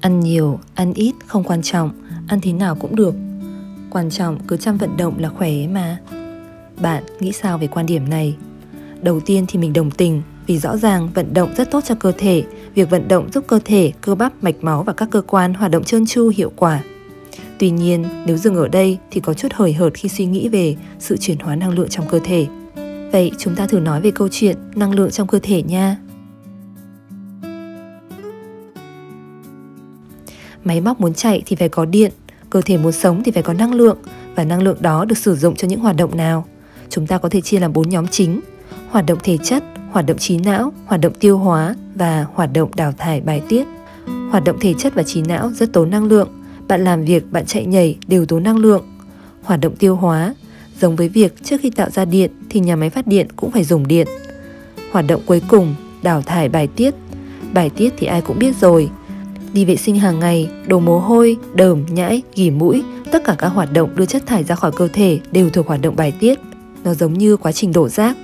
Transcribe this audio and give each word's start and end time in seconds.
Ăn 0.00 0.20
nhiều, 0.20 0.58
ăn 0.74 0.92
ít 0.94 1.12
không 1.26 1.44
quan 1.44 1.62
trọng, 1.62 1.90
ăn 2.28 2.40
thế 2.42 2.52
nào 2.52 2.74
cũng 2.74 2.96
được. 2.96 3.14
Quan 3.90 4.10
trọng 4.10 4.38
cứ 4.46 4.56
chăm 4.56 4.76
vận 4.76 4.96
động 4.96 5.18
là 5.18 5.28
khỏe 5.28 5.48
ấy 5.48 5.68
mà. 5.68 5.98
Bạn 6.80 7.04
nghĩ 7.20 7.32
sao 7.32 7.58
về 7.58 7.66
quan 7.66 7.86
điểm 7.86 8.10
này? 8.10 8.36
Đầu 9.02 9.20
tiên 9.20 9.44
thì 9.48 9.58
mình 9.58 9.72
đồng 9.72 9.90
tình 9.90 10.22
vì 10.46 10.58
rõ 10.58 10.76
ràng 10.76 11.08
vận 11.14 11.34
động 11.34 11.54
rất 11.56 11.70
tốt 11.70 11.80
cho 11.84 11.94
cơ 11.94 12.12
thể. 12.18 12.44
Việc 12.74 12.90
vận 12.90 13.08
động 13.08 13.28
giúp 13.32 13.44
cơ 13.46 13.60
thể, 13.64 13.92
cơ 14.00 14.14
bắp, 14.14 14.44
mạch 14.44 14.56
máu 14.60 14.82
và 14.82 14.92
các 14.92 15.08
cơ 15.10 15.22
quan 15.26 15.54
hoạt 15.54 15.70
động 15.70 15.84
trơn 15.84 16.06
tru 16.06 16.28
hiệu 16.28 16.52
quả. 16.56 16.82
Tuy 17.58 17.70
nhiên, 17.70 18.04
nếu 18.26 18.36
dừng 18.36 18.56
ở 18.56 18.68
đây 18.68 18.98
thì 19.10 19.20
có 19.20 19.34
chút 19.34 19.48
hời 19.54 19.72
hợt 19.72 19.94
khi 19.94 20.08
suy 20.08 20.26
nghĩ 20.26 20.48
về 20.48 20.76
sự 20.98 21.16
chuyển 21.16 21.38
hóa 21.38 21.56
năng 21.56 21.70
lượng 21.70 21.88
trong 21.88 22.08
cơ 22.08 22.20
thể. 22.24 22.46
Vậy 23.12 23.30
chúng 23.38 23.54
ta 23.54 23.66
thử 23.66 23.78
nói 23.78 24.00
về 24.00 24.10
câu 24.10 24.28
chuyện 24.30 24.56
năng 24.74 24.94
lượng 24.94 25.10
trong 25.10 25.26
cơ 25.26 25.38
thể 25.42 25.62
nha. 25.62 25.96
Máy 30.68 30.80
móc 30.80 31.00
muốn 31.00 31.14
chạy 31.14 31.42
thì 31.46 31.56
phải 31.56 31.68
có 31.68 31.84
điện, 31.84 32.12
cơ 32.50 32.60
thể 32.64 32.76
muốn 32.76 32.92
sống 32.92 33.22
thì 33.24 33.32
phải 33.32 33.42
có 33.42 33.52
năng 33.52 33.74
lượng 33.74 33.98
và 34.34 34.44
năng 34.44 34.62
lượng 34.62 34.76
đó 34.80 35.04
được 35.04 35.18
sử 35.18 35.36
dụng 35.36 35.56
cho 35.56 35.68
những 35.68 35.80
hoạt 35.80 35.96
động 35.96 36.16
nào? 36.16 36.44
Chúng 36.88 37.06
ta 37.06 37.18
có 37.18 37.28
thể 37.28 37.40
chia 37.40 37.60
làm 37.60 37.72
bốn 37.72 37.88
nhóm 37.88 38.06
chính: 38.08 38.40
hoạt 38.90 39.06
động 39.06 39.18
thể 39.22 39.38
chất, 39.44 39.64
hoạt 39.90 40.06
động 40.06 40.18
trí 40.18 40.38
não, 40.38 40.72
hoạt 40.86 41.00
động 41.00 41.12
tiêu 41.14 41.38
hóa 41.38 41.74
và 41.94 42.26
hoạt 42.34 42.52
động 42.52 42.70
đào 42.76 42.92
thải 42.98 43.20
bài 43.20 43.42
tiết. 43.48 43.66
Hoạt 44.30 44.44
động 44.44 44.56
thể 44.60 44.74
chất 44.78 44.94
và 44.94 45.02
trí 45.02 45.22
não 45.22 45.50
rất 45.50 45.72
tốn 45.72 45.90
năng 45.90 46.04
lượng. 46.04 46.28
Bạn 46.68 46.84
làm 46.84 47.04
việc, 47.04 47.32
bạn 47.32 47.46
chạy 47.46 47.66
nhảy 47.66 47.96
đều 48.06 48.26
tốn 48.26 48.42
năng 48.42 48.56
lượng. 48.56 48.82
Hoạt 49.42 49.60
động 49.60 49.76
tiêu 49.76 49.96
hóa 49.96 50.34
giống 50.80 50.96
với 50.96 51.08
việc 51.08 51.44
trước 51.44 51.60
khi 51.60 51.70
tạo 51.70 51.90
ra 51.90 52.04
điện 52.04 52.30
thì 52.50 52.60
nhà 52.60 52.76
máy 52.76 52.90
phát 52.90 53.06
điện 53.06 53.26
cũng 53.36 53.50
phải 53.50 53.64
dùng 53.64 53.88
điện. 53.88 54.06
Hoạt 54.92 55.04
động 55.08 55.20
cuối 55.26 55.42
cùng, 55.48 55.74
đào 56.02 56.22
thải 56.22 56.48
bài 56.48 56.68
tiết. 56.76 56.94
Bài 57.52 57.70
tiết 57.70 57.94
thì 57.98 58.06
ai 58.06 58.20
cũng 58.20 58.38
biết 58.38 58.56
rồi, 58.60 58.90
đi 59.52 59.64
vệ 59.64 59.76
sinh 59.76 59.98
hàng 59.98 60.20
ngày, 60.20 60.50
đổ 60.66 60.80
mồ 60.80 60.98
hôi, 60.98 61.36
đờm, 61.54 61.86
nhãi, 61.90 62.22
gỉ 62.34 62.50
mũi, 62.50 62.82
tất 63.10 63.24
cả 63.24 63.34
các 63.38 63.48
hoạt 63.48 63.72
động 63.72 63.96
đưa 63.96 64.06
chất 64.06 64.26
thải 64.26 64.44
ra 64.44 64.54
khỏi 64.54 64.72
cơ 64.72 64.88
thể 64.92 65.18
đều 65.32 65.50
thuộc 65.50 65.66
hoạt 65.66 65.80
động 65.80 65.96
bài 65.96 66.12
tiết. 66.20 66.38
Nó 66.84 66.94
giống 66.94 67.14
như 67.14 67.36
quá 67.36 67.52
trình 67.52 67.72
đổ 67.72 67.88
rác. 67.88 68.16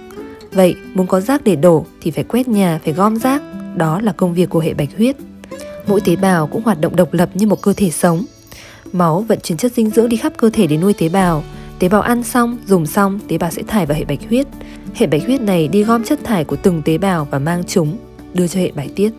Vậy, 0.53 0.75
muốn 0.95 1.07
có 1.07 1.21
rác 1.21 1.45
để 1.45 1.57
đổ 1.57 1.87
thì 2.01 2.11
phải 2.11 2.25
quét 2.25 2.49
nhà, 2.49 2.81
phải 2.85 2.93
gom 2.93 3.17
rác. 3.17 3.43
Đó 3.77 4.01
là 4.01 4.13
công 4.13 4.35
việc 4.35 4.51
của 4.51 4.61
hệ 4.61 4.75
bạch 4.75 4.89
huyết. 4.97 5.17
Mỗi 5.87 6.01
tế 6.01 6.17
bào 6.17 6.47
cũng 6.47 6.63
hoạt 6.65 6.81
động 6.81 6.97
độc 6.97 7.13
lập 7.13 7.29
như 7.35 7.47
một 7.47 7.63
cơ 7.63 7.73
thể 7.77 7.91
sống. 7.91 8.25
Máu 8.93 9.21
vận 9.21 9.39
chuyển 9.43 9.59
chất 9.59 9.73
dinh 9.73 9.91
dưỡng 9.91 10.09
đi 10.09 10.17
khắp 10.17 10.33
cơ 10.37 10.51
thể 10.51 10.67
để 10.67 10.77
nuôi 10.77 10.93
tế 10.93 11.09
bào. 11.09 11.43
Tế 11.79 11.89
bào 11.89 12.01
ăn 12.01 12.23
xong, 12.23 12.59
dùng 12.67 12.87
xong, 12.87 13.21
tế 13.29 13.39
bào 13.39 13.51
sẽ 13.51 13.63
thải 13.63 13.87
vào 13.87 13.99
hệ 13.99 14.05
bạch 14.05 14.29
huyết. 14.29 14.47
Hệ 14.95 15.07
bạch 15.07 15.25
huyết 15.27 15.41
này 15.41 15.69
đi 15.69 15.83
gom 15.83 16.05
chất 16.05 16.25
thải 16.25 16.45
của 16.45 16.57
từng 16.57 16.83
tế 16.83 16.99
bào 16.99 17.29
và 17.31 17.39
mang 17.39 17.63
chúng 17.67 17.97
đưa 18.35 18.49
cho 18.49 18.61
hệ 18.61 18.73
bài 18.73 18.91
tiết. 18.97 19.11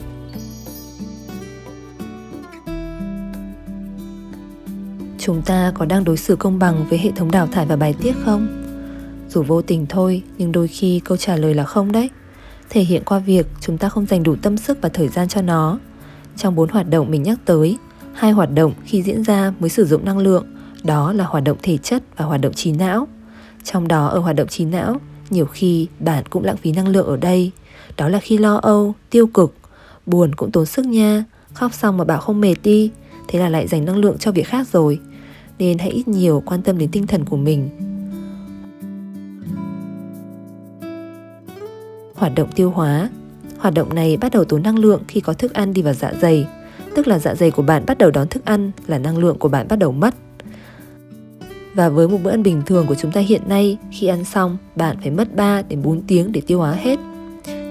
Chúng 5.26 5.42
ta 5.42 5.72
có 5.76 5.86
đang 5.86 6.04
đối 6.04 6.18
xử 6.18 6.36
công 6.36 6.60
bằng 6.60 6.86
với 6.90 7.00
hệ 7.00 7.12
thống 7.16 7.32
đào 7.32 7.48
thải 7.48 7.66
và 7.66 7.76
bài 7.76 7.96
tiết 8.02 8.14
không? 8.26 8.48
Dù 9.30 9.44
vô 9.44 9.62
tình 9.62 9.86
thôi, 9.90 10.22
nhưng 10.38 10.52
đôi 10.52 10.68
khi 10.68 11.02
câu 11.06 11.18
trả 11.18 11.36
lời 11.36 11.54
là 11.54 11.64
không 11.64 11.92
đấy. 11.92 12.10
Thể 12.70 12.82
hiện 12.82 13.04
qua 13.06 13.20
việc 13.20 13.48
chúng 13.62 13.78
ta 13.78 13.90
không 13.90 14.06
dành 14.06 14.24
đủ 14.24 14.36
tâm 14.42 14.58
sức 14.58 14.78
và 14.82 14.90
thời 14.90 15.08
gian 15.08 15.28
cho 15.28 15.42
nó. 15.42 15.80
Trong 16.38 16.56
bốn 16.56 16.70
hoạt 16.70 16.90
động 16.90 17.12
mình 17.12 17.24
nhắc 17.24 17.40
tới, 17.46 17.78
hai 18.14 18.32
hoạt 18.32 18.52
động 18.52 18.74
khi 18.84 19.02
diễn 19.02 19.24
ra 19.24 19.54
mới 19.60 19.70
sử 19.70 19.86
dụng 19.86 20.06
năng 20.06 20.18
lượng, 20.18 20.46
đó 20.84 21.14
là 21.14 21.24
hoạt 21.24 21.44
động 21.44 21.58
thể 21.62 21.78
chất 21.78 22.04
và 22.18 22.26
hoạt 22.26 22.42
động 22.42 22.54
trí 22.54 22.72
não. 22.72 23.08
Trong 23.64 23.88
đó, 23.88 24.08
ở 24.08 24.20
hoạt 24.20 24.36
động 24.36 24.48
trí 24.48 24.66
não, 24.66 24.98
nhiều 25.30 25.46
khi 25.46 25.88
bạn 26.00 26.24
cũng 26.30 26.44
lãng 26.44 26.58
phí 26.58 26.72
năng 26.72 26.88
lượng 26.88 27.08
ở 27.08 27.18
đây. 27.18 27.52
Đó 27.98 28.10
là 28.10 28.20
khi 28.20 28.38
lo 28.38 28.56
âu, 28.56 28.94
tiêu 29.10 29.28
cực, 29.28 29.54
buồn 30.06 30.36
cũng 30.36 30.52
tốn 30.52 30.66
sức 30.66 30.86
nha. 30.86 31.24
Khóc 31.54 31.74
xong 31.74 31.98
mà 31.98 32.04
bảo 32.04 32.18
không 32.18 32.42
mệt 32.42 32.56
đi. 32.64 32.92
Thế 33.28 33.40
là 33.40 33.50
lại 33.50 33.68
dành 33.68 33.86
năng 33.86 33.98
lượng 33.98 34.18
cho 34.18 34.32
việc 34.32 34.48
khác 34.48 34.68
rồi 34.68 35.00
nên 35.60 35.78
hãy 35.78 35.90
ít 35.90 36.08
nhiều 36.08 36.44
quan 36.46 36.62
tâm 36.62 36.78
đến 36.78 36.90
tinh 36.92 37.08
thần 37.08 37.26
của 37.26 37.38
mình 37.38 37.70
hoạt 42.16 42.32
động 42.36 42.52
tiêu 42.56 42.72
hóa 42.72 43.10
hoạt 43.58 43.74
động 43.74 43.96
này 43.96 44.18
bắt 44.18 44.32
đầu 44.32 44.46
tốn 44.46 44.64
năng 44.64 44.80
lượng 44.80 45.02
khi 45.08 45.20
có 45.20 45.34
thức 45.34 45.54
ăn 45.54 45.74
đi 45.74 45.82
vào 45.82 45.94
dạ 45.94 46.14
dày 46.22 46.48
tức 46.96 47.08
là 47.08 47.20
dạ 47.20 47.36
dày 47.36 47.52
của 47.52 47.62
bạn 47.62 47.84
bắt 47.88 47.98
đầu 47.98 48.12
đón 48.12 48.28
thức 48.28 48.46
ăn 48.46 48.72
là 48.88 48.98
năng 48.98 49.18
lượng 49.18 49.40
của 49.40 49.50
bạn 49.50 49.68
bắt 49.68 49.80
đầu 49.80 49.92
mất 49.92 50.16
và 51.76 51.90
với 51.90 52.08
một 52.08 52.18
bữa 52.24 52.32
ăn 52.32 52.44
bình 52.44 52.62
thường 52.66 52.86
của 52.88 52.96
chúng 52.96 53.12
ta 53.12 53.22
hiện 53.22 53.42
nay, 53.48 53.78
khi 53.92 54.08
ăn 54.08 54.24
xong, 54.24 54.58
bạn 54.76 54.98
phải 55.02 55.12
mất 55.12 55.36
3 55.36 55.62
đến 55.62 55.82
4 55.82 56.02
tiếng 56.08 56.32
để 56.32 56.42
tiêu 56.48 56.60
hóa 56.60 56.72
hết. 56.72 57.00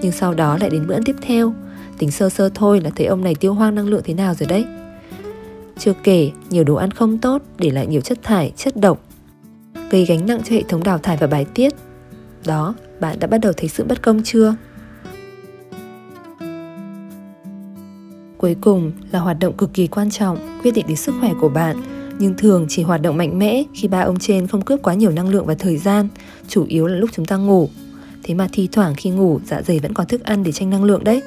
Nhưng 0.01 0.11
sau 0.11 0.33
đó 0.33 0.57
lại 0.57 0.69
đến 0.69 0.87
bữa 0.87 0.93
ăn 0.93 1.03
tiếp 1.03 1.15
theo, 1.21 1.53
tính 1.97 2.11
sơ 2.11 2.29
sơ 2.29 2.49
thôi 2.55 2.81
là 2.81 2.89
thấy 2.95 3.05
ông 3.05 3.23
này 3.23 3.35
tiêu 3.35 3.53
hoang 3.53 3.75
năng 3.75 3.87
lượng 3.87 4.01
thế 4.05 4.13
nào 4.13 4.33
rồi 4.33 4.47
đấy. 4.47 4.65
Chưa 5.77 5.93
kể, 6.03 6.31
nhiều 6.49 6.63
đồ 6.63 6.75
ăn 6.75 6.91
không 6.91 7.17
tốt 7.17 7.41
để 7.57 7.69
lại 7.69 7.87
nhiều 7.87 8.01
chất 8.01 8.23
thải, 8.23 8.51
chất 8.57 8.77
độc, 8.77 9.01
gây 9.89 10.05
gánh 10.05 10.25
nặng 10.27 10.41
cho 10.43 10.55
hệ 10.55 10.63
thống 10.69 10.83
đào 10.83 10.97
thải 10.97 11.17
và 11.17 11.27
bài 11.27 11.45
tiết. 11.53 11.73
Đó, 12.45 12.75
bạn 12.99 13.19
đã 13.19 13.27
bắt 13.27 13.37
đầu 13.37 13.53
thấy 13.57 13.69
sự 13.69 13.83
bất 13.83 14.01
công 14.01 14.23
chưa? 14.23 14.55
Cuối 18.37 18.55
cùng 18.61 18.91
là 19.11 19.19
hoạt 19.19 19.39
động 19.39 19.57
cực 19.57 19.73
kỳ 19.73 19.87
quan 19.87 20.11
trọng, 20.11 20.59
quyết 20.63 20.71
định 20.71 20.85
đến 20.87 20.97
sức 20.97 21.15
khỏe 21.19 21.31
của 21.41 21.49
bạn, 21.49 21.81
nhưng 22.19 22.33
thường 22.37 22.65
chỉ 22.69 22.83
hoạt 22.83 23.01
động 23.01 23.17
mạnh 23.17 23.39
mẽ 23.39 23.63
khi 23.73 23.87
ba 23.87 24.01
ông 24.01 24.19
trên 24.19 24.47
không 24.47 24.61
cướp 24.61 24.79
quá 24.83 24.93
nhiều 24.93 25.11
năng 25.11 25.29
lượng 25.29 25.45
và 25.45 25.55
thời 25.59 25.77
gian, 25.77 26.07
chủ 26.47 26.65
yếu 26.67 26.87
là 26.87 26.97
lúc 26.97 27.09
chúng 27.13 27.25
ta 27.25 27.35
ngủ. 27.35 27.69
Thế 28.23 28.33
mà 28.33 28.47
thi 28.51 28.69
thoảng 28.71 28.93
khi 28.97 29.09
ngủ, 29.09 29.39
dạ 29.45 29.61
dày 29.61 29.79
vẫn 29.79 29.93
còn 29.93 30.07
thức 30.07 30.23
ăn 30.23 30.43
để 30.43 30.51
tranh 30.51 30.69
năng 30.69 30.83
lượng 30.83 31.03
đấy. 31.03 31.21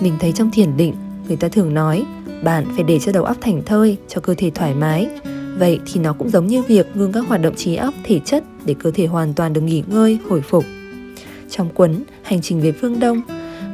Mình 0.00 0.16
thấy 0.20 0.32
trong 0.32 0.50
thiền 0.50 0.76
định, 0.76 0.94
người 1.28 1.36
ta 1.36 1.48
thường 1.48 1.74
nói 1.74 2.04
bạn 2.42 2.64
phải 2.74 2.84
để 2.84 2.98
cho 2.98 3.12
đầu 3.12 3.24
óc 3.24 3.36
thành 3.40 3.62
thơi, 3.66 3.96
cho 4.08 4.20
cơ 4.20 4.34
thể 4.34 4.50
thoải 4.54 4.74
mái. 4.74 5.08
Vậy 5.58 5.80
thì 5.86 6.00
nó 6.00 6.12
cũng 6.12 6.30
giống 6.30 6.46
như 6.46 6.62
việc 6.62 6.86
ngưng 6.96 7.12
các 7.12 7.28
hoạt 7.28 7.42
động 7.42 7.54
trí 7.54 7.76
óc, 7.76 7.94
thể 8.04 8.20
chất 8.24 8.44
để 8.64 8.74
cơ 8.78 8.90
thể 8.90 9.06
hoàn 9.06 9.34
toàn 9.34 9.52
được 9.52 9.60
nghỉ 9.60 9.82
ngơi, 9.86 10.18
hồi 10.28 10.40
phục. 10.40 10.64
Trong 11.50 11.68
cuốn 11.70 12.02
Hành 12.22 12.40
trình 12.40 12.60
về 12.60 12.72
phương 12.72 13.00
Đông, 13.00 13.20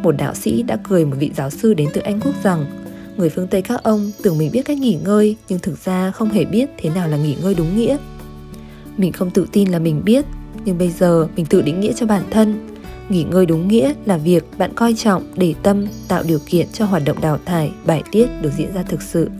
một 0.02 0.12
đạo 0.18 0.34
sĩ 0.34 0.62
đã 0.62 0.78
cười 0.88 1.04
một 1.04 1.16
vị 1.18 1.30
giáo 1.36 1.50
sư 1.50 1.74
đến 1.74 1.88
từ 1.94 2.00
Anh 2.00 2.20
Quốc 2.20 2.34
rằng 2.42 2.66
người 3.16 3.28
phương 3.28 3.46
Tây 3.46 3.62
các 3.62 3.82
ông 3.82 4.10
tưởng 4.22 4.38
mình 4.38 4.50
biết 4.52 4.62
cách 4.64 4.78
nghỉ 4.78 4.98
ngơi 5.04 5.36
nhưng 5.48 5.58
thực 5.58 5.84
ra 5.84 6.10
không 6.10 6.28
hề 6.28 6.44
biết 6.44 6.70
thế 6.78 6.90
nào 6.90 7.08
là 7.08 7.16
nghỉ 7.16 7.36
ngơi 7.42 7.54
đúng 7.54 7.76
nghĩa. 7.76 7.96
Mình 8.96 9.12
không 9.12 9.30
tự 9.30 9.46
tin 9.52 9.68
là 9.68 9.78
mình 9.78 10.02
biết, 10.04 10.24
nhưng 10.64 10.78
bây 10.78 10.90
giờ 10.90 11.28
mình 11.36 11.46
tự 11.46 11.62
định 11.62 11.80
nghĩa 11.80 11.92
cho 11.92 12.06
bản 12.06 12.22
thân 12.30 12.73
nghỉ 13.08 13.24
ngơi 13.24 13.46
đúng 13.46 13.68
nghĩa 13.68 13.92
là 14.06 14.16
việc 14.16 14.44
bạn 14.58 14.72
coi 14.74 14.94
trọng, 14.94 15.22
để 15.36 15.54
tâm, 15.62 15.86
tạo 16.08 16.22
điều 16.22 16.38
kiện 16.46 16.66
cho 16.72 16.84
hoạt 16.84 17.02
động 17.04 17.20
đào 17.20 17.38
thải, 17.44 17.72
bài 17.86 18.02
tiết 18.12 18.26
được 18.42 18.50
diễn 18.56 18.74
ra 18.74 18.82
thực 18.82 19.02
sự. 19.02 19.30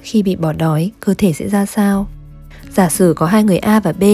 Khi 0.00 0.22
bị 0.22 0.36
bỏ 0.36 0.52
đói, 0.52 0.90
cơ 1.00 1.14
thể 1.14 1.32
sẽ 1.32 1.48
ra 1.48 1.66
sao? 1.66 2.06
Giả 2.70 2.88
sử 2.88 3.14
có 3.16 3.26
hai 3.26 3.44
người 3.44 3.58
a 3.58 3.80
và 3.80 3.92
b 3.92 4.04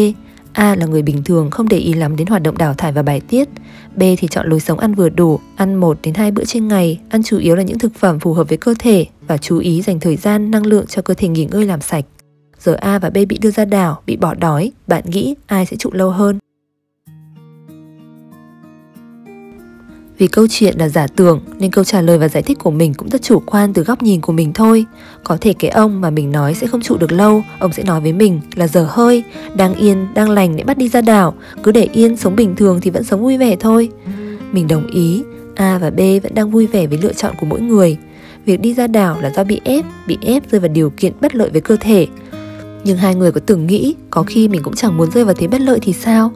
A 0.57 0.77
là 0.77 0.87
người 0.87 1.03
bình 1.03 1.23
thường 1.25 1.51
không 1.51 1.69
để 1.69 1.79
ý 1.79 1.93
lắm 1.93 2.17
đến 2.17 2.27
hoạt 2.27 2.43
động 2.43 2.59
đào 2.59 2.75
thải 2.75 2.93
và 2.93 3.03
bài 3.03 3.21
tiết. 3.21 3.49
B 3.97 4.03
thì 4.19 4.29
chọn 4.31 4.49
lối 4.49 4.61
sống 4.61 4.79
ăn 4.79 4.95
vừa 4.95 5.09
đủ, 5.09 5.41
ăn 5.57 5.75
1 5.75 5.99
đến 6.03 6.15
2 6.15 6.31
bữa 6.31 6.45
trên 6.45 6.69
ngày, 6.69 7.01
ăn 7.11 7.23
chủ 7.23 7.39
yếu 7.39 7.57
là 7.57 7.63
những 7.63 7.79
thực 7.79 7.95
phẩm 7.95 8.21
phù 8.21 8.33
hợp 8.33 8.49
với 8.49 8.59
cơ 8.59 8.75
thể 8.79 9.07
và 9.27 9.37
chú 9.37 9.59
ý 9.59 9.83
dành 9.83 10.01
thời 10.01 10.17
gian 10.17 10.51
năng 10.51 10.67
lượng 10.67 10.87
cho 10.87 11.03
cơ 11.03 11.15
thể 11.15 11.29
nghỉ 11.29 11.45
ngơi 11.45 11.67
làm 11.67 11.81
sạch. 11.81 12.05
Giờ 12.59 12.75
A 12.75 12.99
và 12.99 13.11
B 13.11 13.19
bị 13.29 13.39
đưa 13.39 13.51
ra 13.51 13.65
đảo, 13.65 14.03
bị 14.07 14.17
bỏ 14.17 14.35
đói, 14.35 14.73
bạn 14.87 15.05
nghĩ 15.07 15.35
ai 15.47 15.67
sẽ 15.67 15.77
trụ 15.77 15.91
lâu 15.93 16.11
hơn? 16.11 16.39
Vì 20.19 20.27
câu 20.27 20.47
chuyện 20.51 20.75
là 20.79 20.89
giả 20.89 21.07
tưởng 21.07 21.41
nên 21.59 21.71
câu 21.71 21.85
trả 21.85 22.01
lời 22.01 22.19
và 22.19 22.29
giải 22.29 22.43
thích 22.43 22.59
của 22.59 22.71
mình 22.71 22.95
cũng 22.95 23.09
rất 23.09 23.23
chủ 23.23 23.43
quan 23.47 23.73
từ 23.73 23.83
góc 23.83 24.03
nhìn 24.03 24.21
của 24.21 24.33
mình 24.33 24.53
thôi. 24.53 24.87
Có 25.25 25.39
thể 25.41 25.53
cái 25.53 25.71
ông 25.71 26.01
mà 26.01 26.11
mình 26.11 26.33
nói 26.33 26.55
sẽ 26.55 26.67
không 26.67 26.81
trụ 26.81 26.97
được 26.97 27.13
lâu, 27.13 27.43
ông 27.59 27.73
sẽ 27.73 27.83
nói 27.83 28.01
với 28.01 28.13
mình 28.13 28.41
là 28.55 28.69
giờ 28.69 28.87
hơi, 28.91 29.25
đang 29.57 29.75
yên, 29.75 30.07
đang 30.15 30.31
lành 30.31 30.57
để 30.57 30.65
bắt 30.65 30.79
đi 30.79 30.89
ra 30.89 31.01
đảo, 31.01 31.35
cứ 31.63 31.73
để 31.73 31.89
yên 31.93 32.17
sống 32.17 32.37
bình 32.37 32.57
thường 32.57 32.81
thì 32.81 32.91
vẫn 32.91 33.05
sống 33.05 33.21
vui 33.21 33.37
vẻ 33.37 33.57
thôi. 33.61 33.91
Mình 34.53 34.69
đồng 34.69 34.87
ý, 34.87 35.23
A 35.55 35.79
và 35.79 35.91
B 35.91 36.01
vẫn 36.23 36.35
đang 36.35 36.51
vui 36.51 36.67
vẻ 36.67 36.87
với 36.87 36.99
lựa 37.03 37.13
chọn 37.13 37.35
của 37.41 37.47
mỗi 37.47 37.61
người. 37.61 37.97
Việc 38.45 38.61
đi 38.61 38.75
ra 38.75 38.87
đảo 38.87 39.21
là 39.21 39.31
do 39.31 39.45
bị 39.45 39.61
ép, 39.65 39.85
bị 40.07 40.19
ép 40.23 40.51
rơi 40.51 40.61
vào 40.61 40.69
điều 40.69 40.91
kiện 40.91 41.13
bất 41.21 41.35
lợi 41.35 41.51
với 41.51 41.61
cơ 41.61 41.77
thể. 41.81 42.07
Nhưng 42.85 42.97
hai 42.97 43.15
người 43.15 43.33
có 43.33 43.41
từng 43.47 43.67
nghĩ 43.67 43.95
có 44.11 44.23
khi 44.23 44.49
mình 44.49 44.63
cũng 44.63 44.75
chẳng 44.75 44.97
muốn 44.97 45.11
rơi 45.11 45.25
vào 45.25 45.35
thế 45.35 45.47
bất 45.47 45.61
lợi 45.61 45.79
thì 45.83 45.93
sao? 45.93 46.33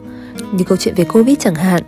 Như 0.51 0.63
câu 0.63 0.77
chuyện 0.77 0.95
về 0.95 1.03
Covid 1.03 1.37
chẳng 1.39 1.55
hạn, 1.55 1.83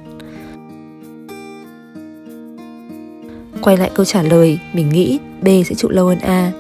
Quay 3.64 3.78
lại 3.78 3.92
câu 3.96 4.06
trả 4.06 4.22
lời, 4.22 4.60
mình 4.74 4.90
nghĩ 4.90 5.20
B 5.42 5.48
sẽ 5.66 5.76
trụ 5.76 5.90
lâu 5.90 6.08
hơn 6.08 6.20
A. 6.20 6.52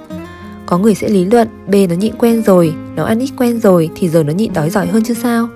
Có 0.65 0.77
người 0.77 0.95
sẽ 0.95 1.09
lý 1.09 1.25
luận 1.25 1.47
B 1.67 1.75
nó 1.89 1.95
nhịn 1.95 2.15
quen 2.15 2.41
rồi, 2.41 2.73
nó 2.95 3.03
ăn 3.03 3.19
ít 3.19 3.29
quen 3.38 3.59
rồi 3.59 3.89
thì 3.95 4.09
giờ 4.09 4.23
nó 4.23 4.33
nhịn 4.33 4.53
đói 4.53 4.69
giỏi 4.69 4.88
hơn 4.88 5.03
chứ 5.03 5.13
sao? 5.13 5.47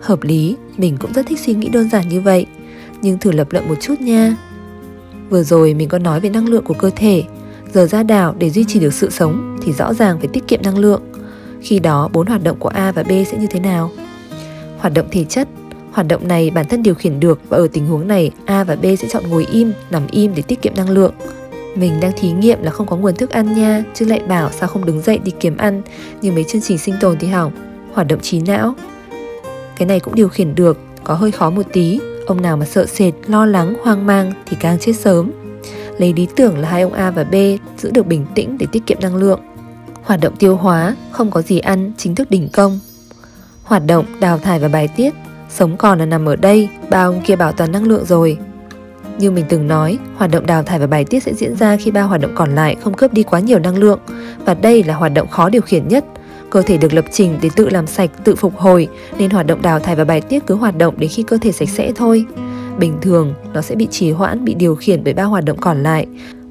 Hợp 0.00 0.22
lý, 0.22 0.56
mình 0.76 0.96
cũng 1.00 1.12
rất 1.12 1.26
thích 1.26 1.40
suy 1.40 1.54
nghĩ 1.54 1.68
đơn 1.68 1.90
giản 1.90 2.08
như 2.08 2.20
vậy. 2.20 2.46
Nhưng 3.02 3.18
thử 3.18 3.32
lập 3.32 3.48
luận 3.50 3.68
một 3.68 3.74
chút 3.80 4.00
nha. 4.00 4.36
Vừa 5.30 5.42
rồi 5.42 5.74
mình 5.74 5.88
có 5.88 5.98
nói 5.98 6.20
về 6.20 6.30
năng 6.30 6.48
lượng 6.48 6.64
của 6.64 6.74
cơ 6.74 6.90
thể, 6.96 7.22
giờ 7.72 7.86
ra 7.86 8.02
đảo 8.02 8.34
để 8.38 8.50
duy 8.50 8.64
trì 8.64 8.80
được 8.80 8.94
sự 8.94 9.10
sống 9.10 9.58
thì 9.62 9.72
rõ 9.72 9.94
ràng 9.94 10.18
phải 10.18 10.28
tiết 10.28 10.48
kiệm 10.48 10.62
năng 10.62 10.78
lượng. 10.78 11.02
Khi 11.60 11.78
đó 11.78 12.08
bốn 12.12 12.26
hoạt 12.26 12.44
động 12.44 12.56
của 12.58 12.68
A 12.68 12.92
và 12.92 13.02
B 13.02 13.08
sẽ 13.08 13.38
như 13.38 13.46
thế 13.50 13.60
nào? 13.60 13.90
Hoạt 14.78 14.94
động 14.94 15.06
thể 15.10 15.24
chất 15.24 15.48
Hoạt 15.92 16.08
động 16.08 16.28
này 16.28 16.50
bản 16.50 16.68
thân 16.68 16.82
điều 16.82 16.94
khiển 16.94 17.20
được 17.20 17.40
và 17.48 17.56
ở 17.56 17.68
tình 17.72 17.86
huống 17.86 18.08
này 18.08 18.30
A 18.44 18.64
và 18.64 18.76
B 18.76 18.84
sẽ 18.98 19.08
chọn 19.08 19.28
ngồi 19.28 19.46
im, 19.52 19.72
nằm 19.90 20.02
im 20.10 20.34
để 20.34 20.42
tiết 20.42 20.62
kiệm 20.62 20.72
năng 20.76 20.90
lượng. 20.90 21.14
Mình 21.76 22.00
đang 22.00 22.12
thí 22.18 22.30
nghiệm 22.30 22.62
là 22.62 22.70
không 22.70 22.86
có 22.86 22.96
nguồn 22.96 23.14
thức 23.14 23.30
ăn 23.30 23.54
nha, 23.54 23.84
chứ 23.94 24.04
lại 24.04 24.20
bảo 24.28 24.50
sao 24.50 24.68
không 24.68 24.84
đứng 24.84 25.02
dậy 25.02 25.18
đi 25.18 25.32
kiếm 25.40 25.56
ăn, 25.56 25.82
như 26.22 26.32
mấy 26.32 26.44
chương 26.44 26.62
trình 26.62 26.78
sinh 26.78 26.94
tồn 27.00 27.18
thì 27.18 27.28
hỏng. 27.28 27.52
Hoạt 27.92 28.06
động 28.08 28.20
trí 28.20 28.40
não. 28.40 28.74
Cái 29.76 29.88
này 29.88 30.00
cũng 30.00 30.14
điều 30.14 30.28
khiển 30.28 30.54
được, 30.54 30.78
có 31.04 31.14
hơi 31.14 31.30
khó 31.30 31.50
một 31.50 31.66
tí. 31.72 32.00
Ông 32.26 32.42
nào 32.42 32.56
mà 32.56 32.66
sợ 32.66 32.86
sệt, 32.86 33.14
lo 33.26 33.46
lắng, 33.46 33.74
hoang 33.82 34.06
mang 34.06 34.32
thì 34.46 34.56
càng 34.60 34.78
chết 34.78 34.92
sớm. 34.92 35.30
Lấy 35.98 36.12
lý 36.12 36.26
tưởng 36.36 36.58
là 36.58 36.68
hai 36.68 36.82
ông 36.82 36.92
A 36.92 37.10
và 37.10 37.24
B 37.24 37.34
giữ 37.78 37.90
được 37.90 38.06
bình 38.06 38.26
tĩnh 38.34 38.58
để 38.58 38.66
tiết 38.72 38.86
kiệm 38.86 38.98
năng 39.00 39.16
lượng. 39.16 39.40
Hoạt 40.02 40.20
động 40.20 40.36
tiêu 40.36 40.56
hóa, 40.56 40.96
không 41.10 41.30
có 41.30 41.42
gì 41.42 41.58
ăn, 41.58 41.92
chính 41.96 42.14
thức 42.14 42.30
đỉnh 42.30 42.48
công. 42.48 42.78
Hoạt 43.62 43.86
động 43.86 44.04
đào 44.20 44.38
thải 44.38 44.58
và 44.58 44.68
bài 44.68 44.88
tiết, 44.96 45.14
sống 45.50 45.76
còn 45.76 45.98
là 45.98 46.06
nằm 46.06 46.28
ở 46.28 46.36
đây, 46.36 46.68
ba 46.90 47.04
ông 47.04 47.20
kia 47.24 47.36
bảo 47.36 47.52
toàn 47.52 47.72
năng 47.72 47.84
lượng 47.84 48.04
rồi. 48.04 48.38
Như 49.18 49.30
mình 49.30 49.44
từng 49.48 49.68
nói, 49.68 49.98
hoạt 50.16 50.30
động 50.30 50.46
đào 50.46 50.62
thải 50.62 50.78
và 50.78 50.86
bài 50.86 51.04
tiết 51.04 51.22
sẽ 51.22 51.34
diễn 51.34 51.56
ra 51.56 51.76
khi 51.76 51.90
ba 51.90 52.02
hoạt 52.02 52.20
động 52.20 52.32
còn 52.34 52.54
lại 52.54 52.76
không 52.84 52.94
cướp 52.94 53.12
đi 53.12 53.22
quá 53.22 53.40
nhiều 53.40 53.58
năng 53.58 53.78
lượng 53.78 53.98
và 54.44 54.54
đây 54.54 54.84
là 54.84 54.94
hoạt 54.94 55.14
động 55.14 55.28
khó 55.28 55.48
điều 55.48 55.62
khiển 55.62 55.88
nhất. 55.88 56.04
Cơ 56.50 56.62
thể 56.62 56.76
được 56.76 56.92
lập 56.92 57.04
trình 57.12 57.38
để 57.42 57.50
tự 57.56 57.68
làm 57.68 57.86
sạch, 57.86 58.10
tự 58.24 58.34
phục 58.34 58.56
hồi 58.58 58.88
nên 59.18 59.30
hoạt 59.30 59.46
động 59.46 59.62
đào 59.62 59.80
thải 59.80 59.96
và 59.96 60.04
bài 60.04 60.20
tiết 60.20 60.46
cứ 60.46 60.54
hoạt 60.54 60.78
động 60.78 60.94
đến 60.98 61.10
khi 61.10 61.22
cơ 61.22 61.38
thể 61.40 61.52
sạch 61.52 61.68
sẽ 61.68 61.92
thôi. 61.96 62.24
Bình 62.78 62.94
thường, 63.02 63.34
nó 63.52 63.60
sẽ 63.62 63.74
bị 63.74 63.86
trì 63.90 64.10
hoãn, 64.10 64.44
bị 64.44 64.54
điều 64.54 64.74
khiển 64.74 65.04
bởi 65.04 65.14
ba 65.14 65.22
hoạt 65.22 65.44
động 65.44 65.58
còn 65.60 65.82
lại. 65.82 66.06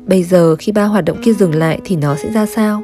Bây 0.06 0.24
giờ 0.24 0.56
khi 0.60 0.72
ba 0.72 0.84
hoạt 0.84 1.06
động 1.06 1.22
kia 1.24 1.34
dừng 1.34 1.56
lại 1.56 1.80
thì 1.84 1.96
nó 1.96 2.16
sẽ 2.16 2.32
ra 2.32 2.46
sao? 2.46 2.84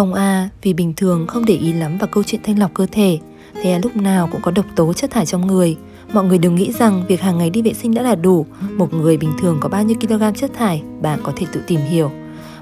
Ông 0.00 0.14
A 0.14 0.48
vì 0.62 0.72
bình 0.72 0.92
thường 0.96 1.26
không 1.26 1.44
để 1.44 1.54
ý 1.54 1.72
lắm 1.72 1.98
vào 1.98 2.08
câu 2.12 2.22
chuyện 2.26 2.40
thanh 2.44 2.58
lọc 2.58 2.74
cơ 2.74 2.86
thể 2.92 3.18
Thế 3.62 3.78
lúc 3.82 3.96
nào 3.96 4.28
cũng 4.32 4.40
có 4.40 4.50
độc 4.50 4.66
tố 4.76 4.92
chất 4.92 5.10
thải 5.10 5.26
trong 5.26 5.46
người 5.46 5.76
Mọi 6.12 6.24
người 6.24 6.38
đừng 6.38 6.54
nghĩ 6.54 6.72
rằng 6.72 7.02
việc 7.08 7.20
hàng 7.20 7.38
ngày 7.38 7.50
đi 7.50 7.62
vệ 7.62 7.72
sinh 7.72 7.94
đã 7.94 8.02
là 8.02 8.14
đủ 8.14 8.46
Một 8.76 8.94
người 8.94 9.16
bình 9.16 9.32
thường 9.40 9.58
có 9.60 9.68
bao 9.68 9.82
nhiêu 9.82 9.96
kg 10.00 10.22
chất 10.36 10.50
thải 10.54 10.82
Bạn 11.02 11.20
có 11.22 11.32
thể 11.36 11.46
tự 11.52 11.60
tìm 11.66 11.80
hiểu 11.80 12.10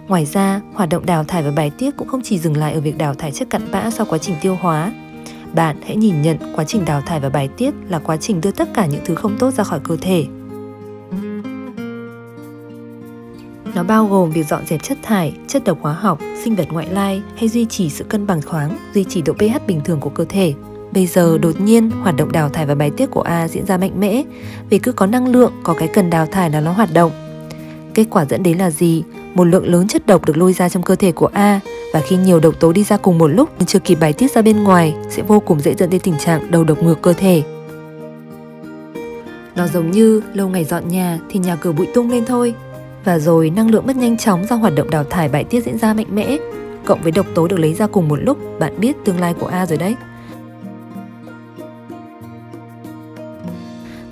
Ngoài 0.08 0.24
ra, 0.24 0.60
hoạt 0.74 0.88
động 0.88 1.06
đào 1.06 1.24
thải 1.24 1.42
và 1.42 1.50
bài 1.50 1.70
tiết 1.78 1.96
cũng 1.96 2.08
không 2.08 2.20
chỉ 2.24 2.38
dừng 2.38 2.56
lại 2.56 2.72
ở 2.72 2.80
việc 2.80 2.98
đào 2.98 3.14
thải 3.14 3.32
chất 3.32 3.50
cặn 3.50 3.70
bã 3.72 3.90
sau 3.90 4.06
quá 4.08 4.18
trình 4.18 4.36
tiêu 4.42 4.56
hóa. 4.60 4.92
Bạn 5.54 5.76
hãy 5.86 5.96
nhìn 5.96 6.22
nhận 6.22 6.36
quá 6.56 6.64
trình 6.64 6.84
đào 6.84 7.00
thải 7.00 7.20
và 7.20 7.28
bài 7.28 7.48
tiết 7.56 7.74
là 7.88 7.98
quá 7.98 8.16
trình 8.16 8.40
đưa 8.40 8.50
tất 8.50 8.68
cả 8.74 8.86
những 8.86 9.00
thứ 9.04 9.14
không 9.14 9.38
tốt 9.38 9.54
ra 9.54 9.64
khỏi 9.64 9.80
cơ 9.84 9.96
thể. 10.00 10.26
Nó 13.78 13.84
bao 13.84 14.06
gồm 14.06 14.30
việc 14.30 14.46
dọn 14.48 14.66
dẹp 14.66 14.82
chất 14.82 14.98
thải, 15.02 15.32
chất 15.48 15.64
độc 15.64 15.78
hóa 15.80 15.92
học, 15.92 16.18
sinh 16.44 16.54
vật 16.54 16.66
ngoại 16.70 16.86
lai 16.90 17.22
hay 17.36 17.48
duy 17.48 17.64
trì 17.64 17.90
sự 17.90 18.04
cân 18.04 18.26
bằng 18.26 18.42
khoáng, 18.42 18.78
duy 18.94 19.04
trì 19.04 19.22
độ 19.22 19.32
pH 19.32 19.66
bình 19.66 19.80
thường 19.84 20.00
của 20.00 20.10
cơ 20.10 20.24
thể. 20.28 20.54
Bây 20.92 21.06
giờ 21.06 21.38
đột 21.38 21.60
nhiên 21.60 21.90
hoạt 21.90 22.16
động 22.16 22.32
đào 22.32 22.48
thải 22.48 22.66
và 22.66 22.74
bài 22.74 22.90
tiết 22.96 23.06
của 23.10 23.20
A 23.20 23.48
diễn 23.48 23.66
ra 23.66 23.76
mạnh 23.76 24.00
mẽ 24.00 24.22
vì 24.70 24.78
cứ 24.78 24.92
có 24.92 25.06
năng 25.06 25.26
lượng, 25.28 25.52
có 25.62 25.74
cái 25.74 25.88
cần 25.88 26.10
đào 26.10 26.26
thải 26.26 26.50
là 26.50 26.60
nó 26.60 26.72
hoạt 26.72 26.94
động. 26.94 27.10
Kết 27.94 28.04
quả 28.10 28.24
dẫn 28.24 28.42
đến 28.42 28.58
là 28.58 28.70
gì? 28.70 29.02
Một 29.34 29.44
lượng 29.44 29.66
lớn 29.66 29.88
chất 29.88 30.06
độc 30.06 30.24
được 30.26 30.36
lôi 30.36 30.52
ra 30.52 30.68
trong 30.68 30.82
cơ 30.82 30.94
thể 30.94 31.12
của 31.12 31.30
A 31.32 31.60
và 31.92 32.00
khi 32.00 32.16
nhiều 32.16 32.40
độc 32.40 32.60
tố 32.60 32.72
đi 32.72 32.84
ra 32.84 32.96
cùng 32.96 33.18
một 33.18 33.28
lúc 33.28 33.48
nhưng 33.58 33.66
chưa 33.66 33.78
kịp 33.78 33.98
bài 34.00 34.12
tiết 34.12 34.32
ra 34.32 34.42
bên 34.42 34.64
ngoài 34.64 34.94
sẽ 35.10 35.22
vô 35.22 35.40
cùng 35.40 35.60
dễ 35.60 35.74
dẫn 35.74 35.90
đến 35.90 36.00
tình 36.00 36.18
trạng 36.18 36.50
đầu 36.50 36.64
độc 36.64 36.82
ngược 36.82 37.02
cơ 37.02 37.12
thể. 37.12 37.42
Nó 39.56 39.66
giống 39.66 39.90
như 39.90 40.22
lâu 40.34 40.48
ngày 40.48 40.64
dọn 40.64 40.88
nhà 40.88 41.18
thì 41.28 41.40
nhà 41.40 41.56
cửa 41.56 41.72
bụi 41.72 41.86
tung 41.94 42.10
lên 42.10 42.24
thôi. 42.26 42.54
Và 43.04 43.18
rồi 43.18 43.50
năng 43.50 43.70
lượng 43.70 43.86
mất 43.86 43.96
nhanh 43.96 44.16
chóng 44.16 44.44
do 44.46 44.56
hoạt 44.56 44.74
động 44.74 44.90
đào 44.90 45.04
thải 45.04 45.28
bài 45.28 45.44
tiết 45.44 45.64
diễn 45.64 45.78
ra 45.78 45.94
mạnh 45.94 46.14
mẽ. 46.14 46.36
Cộng 46.84 47.02
với 47.02 47.12
độc 47.12 47.26
tố 47.34 47.48
được 47.48 47.58
lấy 47.58 47.74
ra 47.74 47.86
cùng 47.86 48.08
một 48.08 48.16
lúc, 48.16 48.38
bạn 48.58 48.80
biết 48.80 48.96
tương 49.04 49.20
lai 49.20 49.34
của 49.34 49.46
A 49.46 49.66
rồi 49.66 49.78
đấy. 49.78 49.96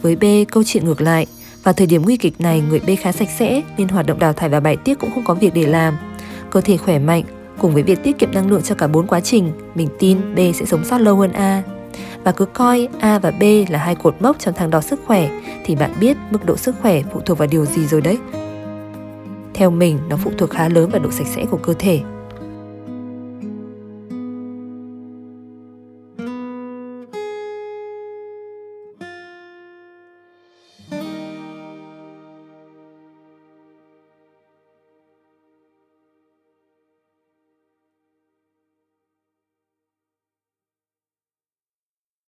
Với 0.02 0.16
B, 0.16 0.24
câu 0.52 0.62
chuyện 0.66 0.84
ngược 0.84 1.00
lại. 1.00 1.26
Vào 1.62 1.72
thời 1.72 1.86
điểm 1.86 2.02
nguy 2.02 2.16
kịch 2.16 2.40
này, 2.40 2.62
người 2.68 2.80
B 2.80 2.90
khá 3.00 3.12
sạch 3.12 3.28
sẽ 3.38 3.62
nên 3.78 3.88
hoạt 3.88 4.06
động 4.06 4.18
đào 4.18 4.32
thải 4.32 4.48
và 4.48 4.60
bài 4.60 4.76
tiết 4.76 4.98
cũng 4.98 5.10
không 5.14 5.24
có 5.24 5.34
việc 5.34 5.54
để 5.54 5.66
làm. 5.66 5.94
Cơ 6.50 6.60
thể 6.60 6.76
khỏe 6.76 6.98
mạnh, 6.98 7.24
cùng 7.58 7.74
với 7.74 7.82
việc 7.82 8.02
tiết 8.02 8.18
kiệm 8.18 8.32
năng 8.32 8.50
lượng 8.50 8.62
cho 8.62 8.74
cả 8.74 8.86
bốn 8.86 9.06
quá 9.06 9.20
trình, 9.20 9.52
mình 9.74 9.88
tin 9.98 10.34
B 10.34 10.38
sẽ 10.54 10.64
sống 10.66 10.84
sót 10.84 10.98
lâu 10.98 11.16
hơn 11.16 11.32
A. 11.32 11.62
Và 12.24 12.32
cứ 12.32 12.44
coi 12.44 12.88
A 13.00 13.18
và 13.18 13.30
B 13.30 13.42
là 13.68 13.78
hai 13.78 13.94
cột 13.94 14.14
mốc 14.20 14.38
trong 14.38 14.54
thang 14.54 14.70
đo 14.70 14.80
sức 14.80 15.00
khỏe 15.06 15.28
thì 15.64 15.74
bạn 15.74 15.90
biết 16.00 16.16
mức 16.30 16.44
độ 16.44 16.56
sức 16.56 16.76
khỏe 16.82 17.02
phụ 17.12 17.20
thuộc 17.20 17.38
vào 17.38 17.48
điều 17.48 17.64
gì 17.64 17.86
rồi 17.86 18.00
đấy. 18.00 18.18
Theo 19.56 19.70
mình, 19.70 19.98
nó 20.08 20.16
phụ 20.16 20.30
thuộc 20.38 20.50
khá 20.50 20.68
lớn 20.68 20.90
vào 20.90 21.02
độ 21.02 21.10
sạch 21.10 21.26
sẽ 21.26 21.44
của 21.50 21.56
cơ 21.56 21.74
thể. 21.78 22.00